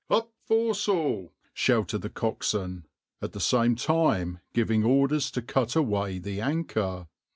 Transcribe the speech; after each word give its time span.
\par 0.09 0.17
"Up 0.21 0.31
foresail!" 0.47 1.31
shouted 1.53 1.99
the 1.99 2.09
coxswain, 2.09 2.87
at 3.21 3.33
the 3.33 3.39
same 3.39 3.75
time 3.75 4.39
giving 4.51 4.83
orders 4.83 5.29
to 5.29 5.43
cut 5.43 5.75
away 5.75 6.17
the 6.17 6.41
anchor. 6.41 7.07